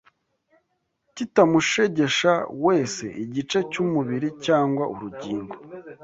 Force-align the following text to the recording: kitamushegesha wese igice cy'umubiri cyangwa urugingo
kitamushegesha 1.15 2.31
wese 2.65 3.05
igice 3.25 3.57
cy'umubiri 3.71 4.29
cyangwa 4.45 4.83
urugingo 4.93 5.55